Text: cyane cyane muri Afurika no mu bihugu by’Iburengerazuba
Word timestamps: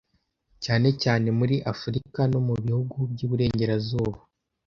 cyane 0.63 0.87
cyane 1.03 1.27
muri 1.39 1.55
Afurika 1.71 2.19
no 2.31 2.39
mu 2.47 2.53
bihugu 2.63 2.97
by’Iburengerazuba 3.11 4.17